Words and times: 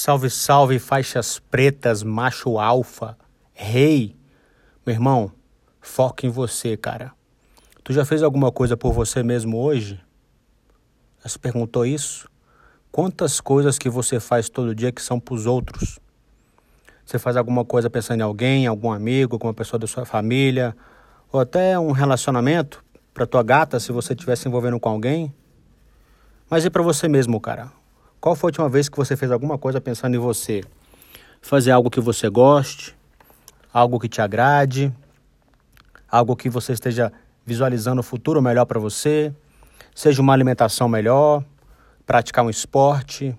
Salve, 0.00 0.30
salve, 0.30 0.78
faixas 0.78 1.40
pretas, 1.40 2.04
macho 2.04 2.60
alfa, 2.60 3.18
rei. 3.52 4.14
Meu 4.86 4.94
irmão, 4.94 5.32
foca 5.80 6.24
em 6.24 6.30
você, 6.30 6.76
cara. 6.76 7.10
Tu 7.82 7.92
já 7.92 8.04
fez 8.04 8.22
alguma 8.22 8.52
coisa 8.52 8.76
por 8.76 8.92
você 8.92 9.24
mesmo 9.24 9.58
hoje? 9.58 10.00
Já 11.20 11.30
se 11.30 11.36
perguntou 11.36 11.84
isso? 11.84 12.30
Quantas 12.92 13.40
coisas 13.40 13.76
que 13.76 13.90
você 13.90 14.20
faz 14.20 14.48
todo 14.48 14.72
dia 14.72 14.92
que 14.92 15.02
são 15.02 15.18
pros 15.18 15.46
outros? 15.46 15.98
Você 17.04 17.18
faz 17.18 17.36
alguma 17.36 17.64
coisa 17.64 17.90
pensando 17.90 18.20
em 18.20 18.22
alguém, 18.22 18.68
algum 18.68 18.92
amigo, 18.92 19.34
alguma 19.34 19.52
pessoa 19.52 19.80
da 19.80 19.88
sua 19.88 20.04
família, 20.04 20.76
ou 21.32 21.40
até 21.40 21.76
um 21.76 21.90
relacionamento 21.90 22.84
para 23.12 23.26
tua 23.26 23.42
gata 23.42 23.80
se 23.80 23.90
você 23.90 24.12
estiver 24.12 24.36
se 24.36 24.46
envolvendo 24.46 24.78
com 24.78 24.90
alguém? 24.90 25.34
Mas 26.48 26.64
e 26.64 26.70
para 26.70 26.84
você 26.84 27.08
mesmo, 27.08 27.40
cara? 27.40 27.72
Qual 28.20 28.34
foi 28.34 28.48
a 28.48 28.50
última 28.50 28.68
vez 28.68 28.88
que 28.88 28.96
você 28.96 29.16
fez 29.16 29.30
alguma 29.30 29.56
coisa 29.56 29.80
pensando 29.80 30.16
em 30.16 30.18
você? 30.18 30.64
Fazer 31.40 31.70
algo 31.70 31.88
que 31.88 32.00
você 32.00 32.28
goste, 32.28 32.96
algo 33.72 34.00
que 34.00 34.08
te 34.08 34.20
agrade, 34.20 34.92
algo 36.10 36.34
que 36.34 36.50
você 36.50 36.72
esteja 36.72 37.12
visualizando 37.46 38.00
o 38.00 38.02
futuro 38.02 38.42
melhor 38.42 38.64
para 38.64 38.80
você, 38.80 39.32
seja 39.94 40.20
uma 40.20 40.32
alimentação 40.32 40.88
melhor, 40.88 41.44
praticar 42.04 42.44
um 42.44 42.50
esporte, 42.50 43.38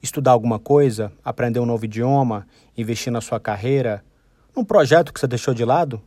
estudar 0.00 0.30
alguma 0.30 0.60
coisa, 0.60 1.10
aprender 1.24 1.58
um 1.58 1.66
novo 1.66 1.84
idioma, 1.84 2.46
investir 2.76 3.12
na 3.12 3.20
sua 3.20 3.40
carreira, 3.40 4.04
num 4.54 4.64
projeto 4.64 5.12
que 5.12 5.18
você 5.18 5.26
deixou 5.26 5.52
de 5.52 5.64
lado, 5.64 6.00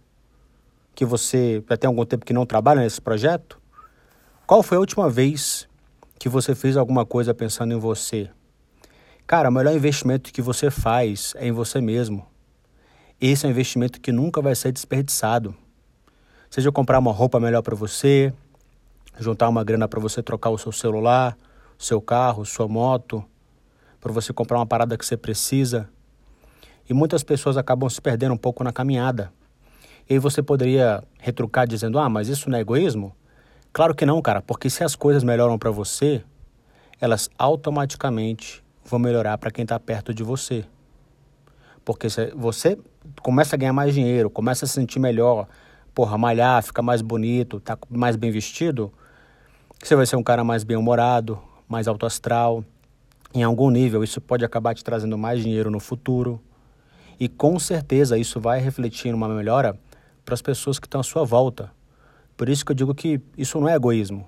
que 0.95 1.03
você 1.03 1.61
já 1.69 1.75
tem 1.75 1.89
algum 1.89 2.05
tempo 2.05 2.25
que 2.25 2.31
não 2.31 2.45
trabalha 2.45 2.79
nesse 2.79 3.01
projeto? 3.01 3.59
Qual 4.45 4.63
foi 4.63 4.77
a 4.77 4.79
última 4.79 5.09
vez 5.09 5.67
que 6.19 6.29
você 6.29 6.55
fez 6.55 6.75
alguma 6.77 7.05
coisa 7.05 7.33
pensando 7.33 7.73
em 7.73 7.79
você. 7.79 8.29
Cara, 9.25 9.49
o 9.49 9.51
melhor 9.51 9.75
investimento 9.75 10.31
que 10.31 10.41
você 10.41 10.71
faz 10.71 11.33
é 11.37 11.47
em 11.47 11.51
você 11.51 11.81
mesmo. 11.81 12.25
Esse 13.19 13.45
é 13.45 13.49
um 13.49 13.51
investimento 13.51 13.99
que 13.99 14.11
nunca 14.11 14.41
vai 14.41 14.55
ser 14.55 14.71
desperdiçado. 14.71 15.55
Seja 16.49 16.71
comprar 16.71 16.99
uma 16.99 17.11
roupa 17.11 17.39
melhor 17.39 17.61
para 17.61 17.75
você, 17.75 18.33
juntar 19.19 19.49
uma 19.49 19.63
grana 19.63 19.87
para 19.87 19.99
você 19.99 20.23
trocar 20.23 20.49
o 20.49 20.57
seu 20.57 20.71
celular, 20.71 21.37
seu 21.77 22.01
carro, 22.01 22.45
sua 22.45 22.67
moto, 22.67 23.23
para 23.99 24.11
você 24.11 24.31
comprar 24.31 24.57
uma 24.57 24.65
parada 24.65 24.97
que 24.97 25.05
você 25.05 25.17
precisa. 25.17 25.89
E 26.89 26.93
muitas 26.93 27.21
pessoas 27.21 27.57
acabam 27.57 27.89
se 27.89 28.01
perdendo 28.01 28.33
um 28.33 28.37
pouco 28.37 28.63
na 28.63 28.71
caminhada. 28.71 29.31
E 30.09 30.13
aí 30.13 30.19
você 30.19 30.41
poderia 30.41 31.03
retrucar 31.19 31.67
dizendo: 31.67 31.99
"Ah, 31.99 32.07
mas 32.07 32.29
isso 32.29 32.49
não 32.49 32.57
é 32.57 32.61
egoísmo?" 32.61 33.13
Claro 33.77 33.93
que 33.93 34.07
não, 34.07 34.19
cara, 34.23 34.41
porque 34.41 34.71
se 34.71 34.83
as 34.83 34.95
coisas 34.95 35.23
melhoram 35.23 35.55
para 35.55 35.69
você, 35.69 36.23
elas 36.99 37.29
automaticamente 37.37 38.63
vão 38.83 38.97
melhorar 38.97 39.37
para 39.37 39.51
quem 39.51 39.61
está 39.61 39.79
perto 39.79 40.15
de 40.15 40.23
você. 40.23 40.65
Porque 41.85 42.09
se 42.09 42.31
você 42.31 42.75
começa 43.21 43.55
a 43.55 43.59
ganhar 43.59 43.73
mais 43.73 43.93
dinheiro, 43.93 44.31
começa 44.31 44.65
a 44.65 44.67
se 44.67 44.73
sentir 44.73 44.97
melhor, 44.97 45.47
porra, 45.93 46.17
malhar, 46.17 46.63
ficar 46.63 46.81
mais 46.81 47.03
bonito, 47.03 47.59
tá 47.59 47.77
mais 47.87 48.15
bem 48.15 48.31
vestido, 48.31 48.91
você 49.79 49.95
vai 49.95 50.07
ser 50.07 50.15
um 50.15 50.23
cara 50.23 50.43
mais 50.43 50.63
bem-humorado, 50.63 51.39
mais 51.69 51.87
alto 51.87 52.07
astral. 52.07 52.63
Em 53.31 53.43
algum 53.43 53.69
nível, 53.69 54.03
isso 54.03 54.19
pode 54.19 54.43
acabar 54.43 54.73
te 54.73 54.83
trazendo 54.83 55.19
mais 55.19 55.39
dinheiro 55.39 55.69
no 55.69 55.79
futuro. 55.79 56.41
E 57.19 57.29
com 57.29 57.59
certeza 57.59 58.17
isso 58.17 58.39
vai 58.39 58.59
refletir 58.59 59.11
numa 59.11 59.29
melhora 59.29 59.79
para 60.25 60.33
as 60.33 60.41
pessoas 60.41 60.79
que 60.79 60.87
estão 60.87 61.01
à 61.01 61.03
sua 61.03 61.23
volta. 61.23 61.76
Por 62.37 62.47
isso 62.47 62.63
que 62.63 62.71
eu 62.71 62.75
digo 62.75 62.93
que 62.93 63.19
isso 63.35 63.59
não 63.59 63.67
é 63.67 63.73
egoísmo. 63.73 64.25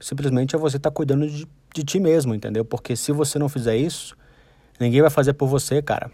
Simplesmente 0.00 0.54
é 0.54 0.58
você 0.58 0.76
estar 0.76 0.90
tá 0.90 0.94
cuidando 0.94 1.28
de, 1.28 1.46
de 1.74 1.84
ti 1.84 1.98
mesmo, 1.98 2.32
entendeu? 2.34 2.64
Porque 2.64 2.94
se 2.94 3.10
você 3.10 3.38
não 3.38 3.48
fizer 3.48 3.76
isso, 3.76 4.16
ninguém 4.78 5.00
vai 5.00 5.10
fazer 5.10 5.32
por 5.32 5.48
você, 5.48 5.82
cara. 5.82 6.10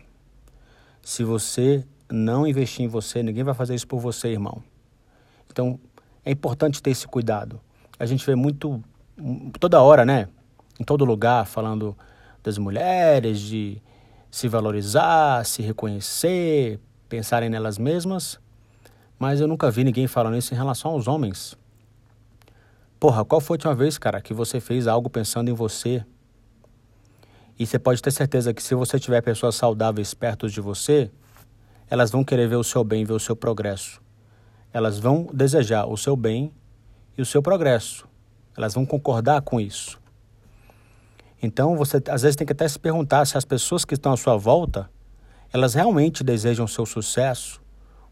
Se 1.03 1.23
você 1.23 1.85
não 2.11 2.47
investir 2.47 2.85
em 2.85 2.89
você, 2.89 3.23
ninguém 3.23 3.45
vai 3.45 3.55
fazer 3.55 3.75
isso 3.75 3.87
por 3.87 4.01
você, 4.01 4.29
irmão. 4.29 4.63
Então, 5.51 5.79
é 6.25 6.31
importante 6.31 6.83
ter 6.83 6.91
esse 6.91 7.07
cuidado. 7.07 7.61
A 7.99 8.07
gente 8.07 8.25
vê 8.25 8.35
muito, 8.35 8.83
toda 9.61 9.83
hora, 9.83 10.05
né? 10.05 10.29
Em 10.81 10.85
todo 10.85 11.05
lugar, 11.05 11.47
falando 11.47 11.97
das 12.43 12.57
mulheres, 12.57 13.39
de 13.41 13.83
se 14.31 14.49
valorizar, 14.49 15.45
se 15.45 15.61
reconhecer, 15.61 16.81
pensarem 17.09 17.51
nelas 17.51 17.77
mesmas. 17.77 18.41
Mas 19.23 19.41
eu 19.41 19.47
nunca 19.47 19.71
vi 19.71 19.85
ninguém 19.85 20.09
falando 20.09 20.37
isso 20.37 20.53
em 20.53 20.57
relação 20.57 20.91
aos 20.91 21.07
homens. 21.07 21.57
Porra, 22.99 23.25
qual 23.25 23.41
foi 23.41 23.55
a 23.55 23.57
última 23.57 23.73
vez, 23.73 23.97
cara, 23.97 24.21
que 24.21 24.35
você 24.35 24.59
fez 24.59 24.89
algo 24.89 25.09
pensando 25.09 25.49
em 25.49 25.55
você? 25.55 26.05
E 27.57 27.65
você 27.65 27.79
pode 27.79 28.03
ter 28.03 28.11
certeza 28.11 28.53
que 28.53 28.61
se 28.61 28.75
você 28.75 28.99
tiver 28.99 29.23
pessoas 29.23 29.55
saudáveis 29.55 30.13
perto 30.13 30.51
de 30.51 30.61
você, 30.61 31.09
elas 31.89 32.11
vão 32.11 32.25
querer 32.25 32.49
ver 32.49 32.57
o 32.57 32.65
seu 32.65 32.83
bem, 32.83 33.05
ver 33.05 33.13
o 33.13 33.21
seu 33.21 33.37
progresso. 33.37 34.03
Elas 34.73 34.99
vão 34.99 35.29
desejar 35.33 35.87
o 35.87 35.97
seu 35.97 36.17
bem 36.17 36.53
e 37.17 37.23
o 37.23 37.25
seu 37.25 37.41
progresso. 37.41 38.09
Elas 38.57 38.75
vão 38.75 38.85
concordar 38.85 39.41
com 39.43 39.61
isso. 39.61 40.01
Então, 41.41 41.77
você 41.77 42.03
às 42.09 42.23
vezes 42.23 42.35
tem 42.35 42.45
que 42.45 42.53
até 42.53 42.67
se 42.67 42.77
perguntar 42.77 43.25
se 43.25 43.39
as 43.39 43.45
pessoas 43.45 43.85
que 43.85 43.95
estão 43.95 44.15
à 44.15 44.17
sua 44.17 44.37
volta, 44.37 44.91
elas 45.53 45.75
realmente 45.75 46.25
desejam 46.25 46.65
o 46.65 46.69
seu 46.69 46.85
sucesso, 46.85 47.62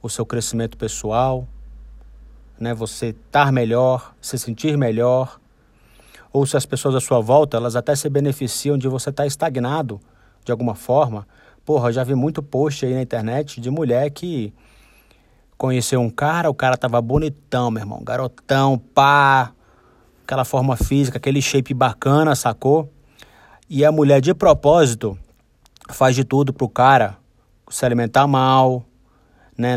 o 0.03 0.09
seu 0.09 0.25
crescimento 0.25 0.77
pessoal, 0.77 1.47
né? 2.59 2.75
Você 2.75 3.07
estar 3.07 3.53
melhor, 3.53 4.15
se 4.21 4.39
sentir 4.39 4.77
melhor, 4.77 5.41
ou 6.33 6.47
se 6.47 6.57
as 6.57 6.65
pessoas 6.65 6.95
à 6.95 7.01
sua 7.01 7.21
volta, 7.21 7.57
elas 7.57 7.75
até 7.75 7.95
se 7.97 8.09
beneficiam 8.09 8.79
de 8.79 8.89
você 8.89 9.11
estar 9.11 9.27
estagnado 9.27 10.01
de 10.45 10.53
alguma 10.53 10.75
forma. 10.75 11.27
Porra, 11.65 11.93
já 11.93 12.05
vi 12.05 12.15
muito 12.15 12.43
post 12.43 12.87
aí 12.87 12.95
na 12.95 13.03
internet 13.03 13.61
de 13.61 13.71
mulher 13.71 14.11
que 14.11 14.53
conheceu 15.59 16.01
um 16.01 16.09
cara, 16.09 16.49
o 16.49 16.55
cara 16.55 16.77
tava 16.77 17.01
bonitão, 17.03 17.71
meu 17.71 17.83
irmão, 17.83 18.03
garotão, 18.03 18.79
pá, 18.79 19.53
aquela 20.25 20.45
forma 20.45 20.77
física, 20.77 21.19
aquele 21.19 21.43
shape 21.43 21.75
bacana, 21.75 22.35
sacou? 22.35 22.91
E 23.69 23.85
a 23.85 23.93
mulher 23.93 24.21
de 24.21 24.33
propósito 24.33 25.19
faz 25.91 26.17
de 26.17 26.25
tudo 26.25 26.53
pro 26.53 26.69
cara 26.69 27.19
se 27.69 27.85
alimentar 27.85 28.27
mal, 28.27 28.85
né, 29.61 29.77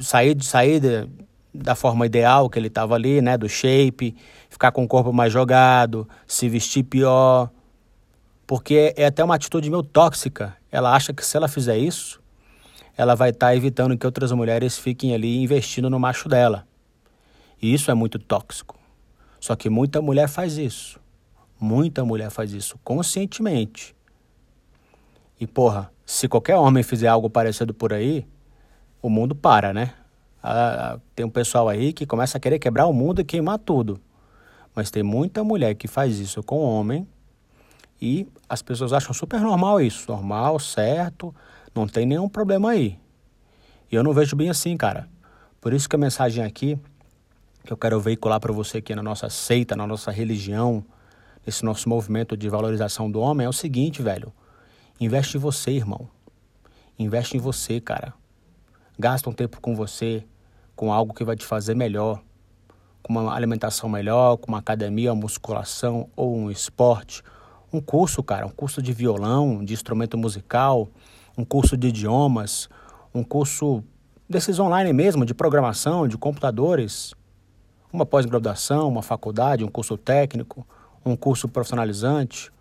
sair, 0.00 0.42
sair 0.42 0.80
de, 0.80 1.08
da 1.52 1.74
forma 1.74 2.06
ideal 2.06 2.48
que 2.48 2.58
ele 2.58 2.68
estava 2.68 2.94
ali, 2.94 3.20
né, 3.20 3.36
do 3.36 3.48
shape, 3.48 4.16
ficar 4.48 4.72
com 4.72 4.84
o 4.84 4.88
corpo 4.88 5.12
mais 5.12 5.32
jogado, 5.32 6.08
se 6.26 6.48
vestir 6.48 6.84
pior, 6.84 7.50
porque 8.46 8.94
é 8.96 9.06
até 9.06 9.22
uma 9.22 9.34
atitude 9.34 9.68
meio 9.70 9.82
tóxica. 9.82 10.56
Ela 10.70 10.94
acha 10.94 11.12
que 11.12 11.24
se 11.24 11.36
ela 11.36 11.48
fizer 11.48 11.76
isso, 11.76 12.20
ela 12.96 13.14
vai 13.14 13.30
estar 13.30 13.48
tá 13.48 13.56
evitando 13.56 13.96
que 13.96 14.06
outras 14.06 14.32
mulheres 14.32 14.78
fiquem 14.78 15.14
ali 15.14 15.42
investindo 15.42 15.90
no 15.90 15.98
macho 15.98 16.28
dela. 16.28 16.66
E 17.60 17.72
isso 17.72 17.90
é 17.90 17.94
muito 17.94 18.18
tóxico. 18.18 18.78
Só 19.40 19.56
que 19.56 19.68
muita 19.68 20.00
mulher 20.00 20.28
faz 20.28 20.58
isso. 20.58 21.00
Muita 21.58 22.04
mulher 22.04 22.30
faz 22.30 22.52
isso 22.52 22.78
conscientemente. 22.84 23.94
E 25.40 25.46
porra, 25.46 25.90
se 26.04 26.28
qualquer 26.28 26.56
homem 26.56 26.82
fizer 26.82 27.08
algo 27.08 27.30
parecido 27.30 27.72
por 27.72 27.92
aí, 27.92 28.26
o 29.06 29.10
mundo 29.10 29.34
para, 29.34 29.74
né? 29.74 29.92
Ah, 30.42 30.98
tem 31.14 31.26
um 31.26 31.30
pessoal 31.30 31.68
aí 31.68 31.92
que 31.92 32.06
começa 32.06 32.38
a 32.38 32.40
querer 32.40 32.58
quebrar 32.58 32.86
o 32.86 32.92
mundo 32.92 33.20
e 33.20 33.24
queimar 33.24 33.58
tudo. 33.58 34.00
Mas 34.74 34.90
tem 34.90 35.02
muita 35.02 35.44
mulher 35.44 35.74
que 35.74 35.86
faz 35.86 36.18
isso 36.18 36.42
com 36.42 36.60
homem 36.60 37.06
e 38.00 38.26
as 38.48 38.62
pessoas 38.62 38.94
acham 38.94 39.12
super 39.12 39.40
normal 39.40 39.78
isso. 39.78 40.10
Normal, 40.10 40.58
certo, 40.58 41.34
não 41.74 41.86
tem 41.86 42.06
nenhum 42.06 42.30
problema 42.30 42.70
aí. 42.70 42.98
E 43.92 43.94
eu 43.94 44.02
não 44.02 44.14
vejo 44.14 44.34
bem 44.34 44.48
assim, 44.48 44.74
cara. 44.74 45.06
Por 45.60 45.74
isso 45.74 45.86
que 45.86 45.96
a 45.96 45.98
mensagem 45.98 46.42
aqui 46.42 46.78
que 47.62 47.72
eu 47.72 47.76
quero 47.76 48.00
veicular 48.00 48.40
para 48.40 48.52
você 48.52 48.78
aqui 48.78 48.94
na 48.94 49.02
nossa 49.02 49.28
seita, 49.28 49.76
na 49.76 49.86
nossa 49.86 50.10
religião, 50.10 50.84
nesse 51.46 51.62
nosso 51.62 51.90
movimento 51.90 52.36
de 52.36 52.48
valorização 52.48 53.10
do 53.10 53.20
homem 53.20 53.46
é 53.46 53.48
o 53.48 53.52
seguinte, 53.52 54.02
velho. 54.02 54.32
Investe 54.98 55.36
em 55.36 55.40
você, 55.40 55.72
irmão. 55.72 56.08
Investe 56.98 57.36
em 57.36 57.40
você, 57.40 57.80
cara. 57.80 58.14
Gasta 58.98 59.28
um 59.28 59.32
tempo 59.32 59.60
com 59.60 59.74
você, 59.74 60.24
com 60.76 60.92
algo 60.92 61.12
que 61.12 61.24
vai 61.24 61.34
te 61.34 61.44
fazer 61.44 61.74
melhor, 61.74 62.22
com 63.02 63.12
uma 63.12 63.34
alimentação 63.34 63.88
melhor, 63.88 64.36
com 64.36 64.52
uma 64.52 64.58
academia, 64.58 65.12
uma 65.12 65.22
musculação 65.22 66.08
ou 66.14 66.36
um 66.36 66.50
esporte. 66.50 67.22
Um 67.72 67.80
curso, 67.80 68.22
cara, 68.22 68.46
um 68.46 68.50
curso 68.50 68.80
de 68.80 68.92
violão, 68.92 69.64
de 69.64 69.74
instrumento 69.74 70.16
musical, 70.16 70.88
um 71.36 71.44
curso 71.44 71.76
de 71.76 71.88
idiomas, 71.88 72.68
um 73.12 73.24
curso 73.24 73.82
desses 74.28 74.60
online 74.60 74.92
mesmo, 74.92 75.26
de 75.26 75.34
programação, 75.34 76.06
de 76.06 76.16
computadores, 76.16 77.14
uma 77.92 78.06
pós-graduação, 78.06 78.88
uma 78.88 79.02
faculdade, 79.02 79.64
um 79.64 79.68
curso 79.68 79.96
técnico, 79.96 80.64
um 81.04 81.16
curso 81.16 81.48
profissionalizante, 81.48 82.52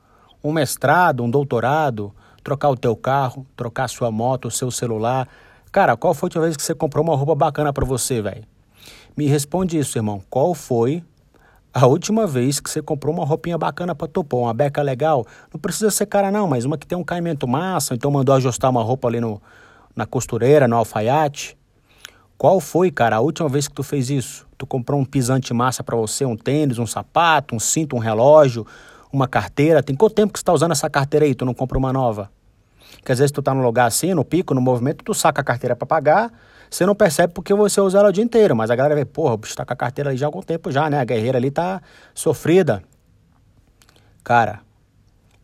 um 0.44 0.52
mestrado, 0.52 1.24
um 1.24 1.30
doutorado, 1.30 2.14
trocar 2.44 2.70
o 2.70 2.76
teu 2.76 2.96
carro, 2.96 3.46
trocar 3.56 3.86
a 3.86 3.88
sua 3.88 4.12
moto, 4.12 4.48
o 4.48 4.52
seu 4.52 4.72
celular, 4.72 5.30
Cara, 5.74 5.98
qual 5.98 6.14
foi 6.14 6.28
a 6.28 6.30
última 6.30 6.44
vez 6.44 6.56
que 6.56 6.62
você 6.62 6.76
comprou 6.76 7.04
uma 7.04 7.16
roupa 7.16 7.34
bacana 7.34 7.74
para 7.74 7.84
você, 7.84 8.22
velho? 8.22 8.44
Me 9.18 9.26
responde 9.26 9.76
isso, 9.80 9.98
irmão. 9.98 10.22
Qual 10.30 10.54
foi 10.54 11.04
A 11.74 11.88
última 11.88 12.28
vez 12.28 12.60
que 12.60 12.70
você 12.70 12.84
comprou 12.84 13.12
uma 13.12 13.26
roupinha 13.26 13.58
bacana 13.58 13.96
para 13.96 14.08
topar, 14.08 14.42
uma 14.42 14.54
beca 14.54 14.84
legal, 14.84 15.26
não 15.52 15.60
precisa 15.60 15.90
ser 15.90 16.06
cara 16.06 16.30
não, 16.30 16.48
mas 16.48 16.66
uma 16.66 16.78
que 16.78 16.86
tem 16.86 16.96
um 16.96 17.04
caimento 17.04 17.48
massa, 17.48 17.96
então 17.96 18.12
mandou 18.12 18.36
ajustar 18.36 18.70
uma 18.70 18.84
roupa 18.84 19.08
ali 19.08 19.20
no, 19.20 19.42
na 19.96 20.06
costureira, 20.06 20.68
no 20.68 20.76
alfaiate. 20.76 21.58
Qual 22.38 22.60
foi, 22.60 22.92
cara, 22.92 23.16
a 23.16 23.20
última 23.22 23.50
vez 23.50 23.68
que 23.68 23.74
tu 23.74 23.82
fez 23.82 24.12
isso? 24.12 24.46
Tu 24.56 24.68
comprou 24.68 25.00
um 25.00 25.06
pisante 25.06 25.52
massa 25.52 25.84
para 25.84 25.98
você, 25.98 26.24
um 26.24 26.38
tênis, 26.38 26.78
um 26.78 26.86
sapato, 26.86 27.56
um 27.56 27.60
cinto, 27.60 27.96
um 27.96 28.00
relógio, 28.00 28.68
uma 29.12 29.28
carteira. 29.28 29.82
Tem 29.82 29.96
quanto 29.96 30.14
tempo 30.14 30.32
que 30.32 30.38
você 30.38 30.44
está 30.44 30.54
usando 30.54 30.74
essa 30.74 30.92
carteira 30.92 31.26
aí? 31.26 31.34
Tu 31.34 31.44
não 31.44 31.56
compra 31.56 31.80
uma 31.80 31.92
nova? 31.92 32.30
Que 33.04 33.12
às 33.12 33.20
vezes 33.20 33.32
tu 33.32 33.42
tá 33.42 33.54
no 33.54 33.64
lugar 33.64 33.86
assim, 33.86 34.14
no 34.14 34.26
pico, 34.26 34.54
no 34.54 34.62
movimento, 34.62 35.04
tu 35.04 35.14
saca 35.14 35.42
a 35.42 35.44
carteira 35.44 35.76
para 35.76 35.86
pagar, 35.86 36.32
você 36.70 36.86
não 36.86 36.96
percebe 36.96 37.34
porque 37.34 37.54
você 37.54 37.80
usa 37.80 38.00
ela 38.00 38.10
o 38.10 38.12
dia 38.12 38.24
inteiro. 38.24 38.56
Mas 38.56 38.72
a 38.72 38.76
galera 38.76 38.96
vê, 38.96 39.06
porra, 39.06 39.36
o 39.36 39.38
tá 39.38 39.66
com 39.66 39.74
a 39.74 39.76
carteira 39.76 40.10
ali 40.10 40.18
já 40.18 40.26
há 40.26 40.28
algum 40.28 40.42
tempo 40.42 40.72
já, 40.72 40.90
né? 40.90 41.00
A 41.00 41.06
guerreira 41.06 41.38
ali 41.38 41.52
tá 41.52 41.82
sofrida. 42.14 42.84
Cara, 44.24 44.62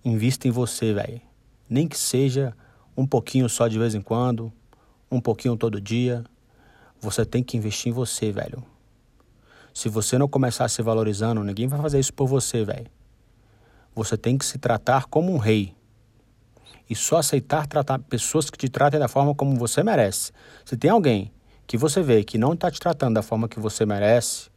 invista 0.03 0.47
em 0.47 0.51
você, 0.51 0.93
velho. 0.93 1.21
Nem 1.69 1.87
que 1.87 1.97
seja 1.97 2.53
um 2.97 3.05
pouquinho 3.05 3.47
só 3.47 3.67
de 3.67 3.77
vez 3.77 3.93
em 3.93 4.01
quando, 4.01 4.51
um 5.11 5.21
pouquinho 5.21 5.55
todo 5.55 5.79
dia. 5.79 6.23
Você 6.99 7.23
tem 7.23 7.43
que 7.43 7.55
investir 7.55 7.91
em 7.91 7.93
você, 7.93 8.31
velho. 8.31 8.63
Se 9.73 9.87
você 9.87 10.17
não 10.17 10.27
começar 10.27 10.67
se 10.67 10.81
valorizando, 10.81 11.43
ninguém 11.43 11.67
vai 11.67 11.79
fazer 11.79 11.99
isso 11.99 12.13
por 12.13 12.27
você, 12.27 12.65
velho. 12.65 12.87
Você 13.95 14.17
tem 14.17 14.37
que 14.37 14.45
se 14.45 14.57
tratar 14.57 15.05
como 15.05 15.31
um 15.31 15.37
rei. 15.37 15.75
E 16.89 16.95
só 16.95 17.17
aceitar 17.17 17.67
tratar 17.67 17.99
pessoas 17.99 18.49
que 18.49 18.57
te 18.57 18.67
tratem 18.67 18.99
da 18.99 19.07
forma 19.07 19.35
como 19.35 19.55
você 19.55 19.83
merece. 19.83 20.31
Se 20.65 20.75
tem 20.75 20.89
alguém 20.89 21.31
que 21.67 21.77
você 21.77 22.01
vê 22.01 22.23
que 22.23 22.37
não 22.37 22.53
está 22.53 22.71
te 22.71 22.79
tratando 22.79 23.13
da 23.13 23.21
forma 23.21 23.47
que 23.47 23.59
você 23.59 23.85
merece, 23.85 24.49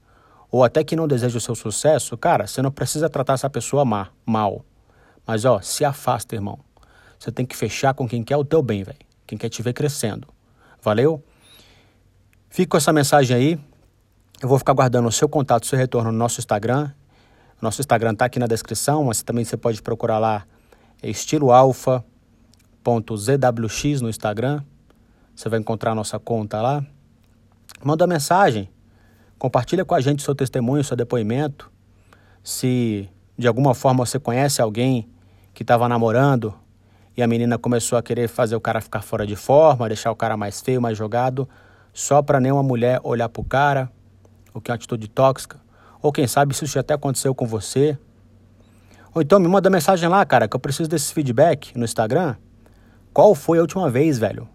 ou 0.50 0.64
até 0.64 0.82
que 0.82 0.96
não 0.96 1.06
deseja 1.06 1.36
o 1.36 1.40
seu 1.40 1.54
sucesso, 1.54 2.16
cara, 2.16 2.46
você 2.46 2.62
não 2.62 2.70
precisa 2.70 3.08
tratar 3.08 3.34
essa 3.34 3.50
pessoa 3.50 3.84
má, 3.84 4.08
mal. 4.24 4.64
Mas 5.26 5.44
ó, 5.44 5.60
se 5.60 5.84
afasta, 5.84 6.34
irmão. 6.34 6.58
Você 7.18 7.30
tem 7.30 7.44
que 7.44 7.56
fechar 7.56 7.94
com 7.94 8.08
quem 8.08 8.22
quer 8.22 8.36
o 8.36 8.44
teu 8.44 8.62
bem, 8.62 8.82
velho. 8.82 8.98
Quem 9.26 9.38
quer 9.38 9.48
te 9.48 9.62
ver 9.62 9.72
crescendo. 9.72 10.26
Valeu? 10.82 11.22
Fique 12.48 12.68
com 12.68 12.76
essa 12.76 12.92
mensagem 12.92 13.36
aí. 13.36 13.60
Eu 14.42 14.48
vou 14.48 14.58
ficar 14.58 14.72
guardando 14.72 15.06
o 15.06 15.12
seu 15.12 15.28
contato, 15.28 15.64
o 15.64 15.66
seu 15.66 15.78
retorno 15.78 16.10
no 16.10 16.18
nosso 16.18 16.40
Instagram. 16.40 16.90
Nosso 17.60 17.80
Instagram 17.80 18.12
está 18.12 18.24
aqui 18.24 18.38
na 18.38 18.46
descrição, 18.46 19.04
mas 19.04 19.22
também 19.22 19.44
você 19.44 19.56
pode 19.56 19.80
procurar 19.80 20.18
lá 20.18 20.46
é 21.02 21.10
estiloalfa.zwx 22.82 24.00
no 24.00 24.08
Instagram. 24.08 24.62
Você 25.34 25.48
vai 25.48 25.58
encontrar 25.58 25.94
nossa 25.94 26.18
conta 26.18 26.60
lá. 26.60 26.84
Manda 27.82 28.06
mensagem. 28.06 28.68
Compartilha 29.38 29.84
com 29.84 29.94
a 29.94 30.00
gente 30.00 30.22
seu 30.22 30.34
testemunho, 30.34 30.84
seu 30.84 30.96
depoimento. 30.96 31.70
Se 32.42 33.08
de 33.38 33.46
alguma 33.46 33.74
forma 33.74 34.04
você 34.04 34.18
conhece 34.18 34.60
alguém 34.60 35.08
que 35.54 35.62
estava 35.62 35.88
namorando 35.88 36.54
e 37.16 37.22
a 37.22 37.26
menina 37.26 37.58
começou 37.58 37.98
a 37.98 38.02
querer 38.02 38.28
fazer 38.28 38.56
o 38.56 38.60
cara 38.60 38.80
ficar 38.80 39.02
fora 39.02 39.26
de 39.26 39.36
forma, 39.36 39.88
deixar 39.88 40.10
o 40.10 40.16
cara 40.16 40.36
mais 40.36 40.60
feio, 40.60 40.80
mais 40.80 40.96
jogado, 40.96 41.48
só 41.92 42.22
para 42.22 42.40
nenhuma 42.40 42.62
mulher 42.62 43.00
olhar 43.02 43.28
pro 43.28 43.44
cara, 43.44 43.90
o 44.54 44.60
que 44.60 44.70
é 44.70 44.72
uma 44.72 44.76
atitude 44.76 45.08
tóxica. 45.08 45.60
Ou 46.00 46.12
quem 46.12 46.26
sabe 46.26 46.52
isso 46.52 46.66
já 46.66 46.80
até 46.80 46.94
aconteceu 46.94 47.34
com 47.34 47.46
você. 47.46 47.98
Ou 49.14 49.22
então 49.22 49.38
me 49.38 49.46
manda 49.46 49.68
mensagem 49.70 50.08
lá, 50.08 50.24
cara, 50.24 50.48
que 50.48 50.56
eu 50.56 50.60
preciso 50.60 50.88
desse 50.88 51.12
feedback 51.12 51.76
no 51.76 51.84
Instagram. 51.84 52.36
Qual 53.12 53.34
foi 53.34 53.58
a 53.58 53.60
última 53.60 53.90
vez, 53.90 54.18
velho, 54.18 54.48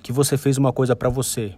que 0.00 0.12
você 0.12 0.36
fez 0.36 0.56
uma 0.56 0.72
coisa 0.72 0.94
para 0.94 1.08
você? 1.08 1.54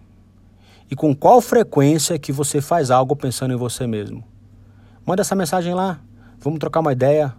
E 0.89 0.95
com 0.95 1.15
qual 1.15 1.39
frequência 1.39 2.17
que 2.17 2.31
você 2.31 2.59
faz 2.59 2.89
algo 2.89 3.15
pensando 3.15 3.53
em 3.53 3.57
você 3.57 3.85
mesmo? 3.85 4.23
Manda 5.05 5.21
essa 5.21 5.35
mensagem 5.35 5.75
lá. 5.75 5.99
Vamos 6.39 6.57
trocar 6.57 6.79
uma 6.79 6.91
ideia. 6.91 7.35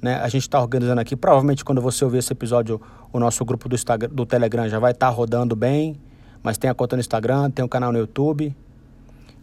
Né? 0.00 0.14
A 0.14 0.28
gente 0.28 0.42
está 0.42 0.60
organizando 0.60 1.00
aqui. 1.00 1.16
Provavelmente 1.16 1.64
quando 1.64 1.82
você 1.82 2.04
ouvir 2.04 2.18
esse 2.18 2.32
episódio, 2.32 2.80
o 3.12 3.18
nosso 3.18 3.44
grupo 3.44 3.68
do, 3.68 3.74
Instagram, 3.74 4.10
do 4.12 4.24
Telegram 4.24 4.68
já 4.68 4.78
vai 4.78 4.92
estar 4.92 5.08
tá 5.08 5.12
rodando 5.12 5.56
bem. 5.56 5.96
Mas 6.40 6.56
tem 6.56 6.70
a 6.70 6.74
conta 6.74 6.94
no 6.94 7.00
Instagram, 7.00 7.50
tem 7.50 7.64
o 7.64 7.66
um 7.66 7.68
canal 7.68 7.90
no 7.90 7.98
YouTube. 7.98 8.54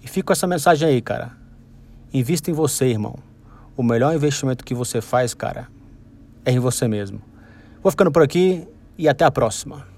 E 0.02 0.08
fica 0.08 0.28
com 0.28 0.34
essa 0.34 0.48
mensagem 0.48 0.88
aí, 0.88 1.02
cara. 1.02 1.34
Invista 2.14 2.50
em 2.50 2.54
você, 2.54 2.86
irmão. 2.86 3.16
O 3.76 3.84
melhor 3.84 4.16
investimento 4.16 4.64
que 4.64 4.74
você 4.74 5.02
faz, 5.02 5.34
cara, 5.34 5.68
é 6.46 6.52
em 6.52 6.60
você 6.60 6.88
mesmo. 6.88 7.22
Vou 7.84 7.92
ficando 7.92 8.12
por 8.12 8.24
aqui 8.24 8.66
e 9.00 9.08
até 9.08 9.24
a 9.24 9.32
próxima. 9.32 9.89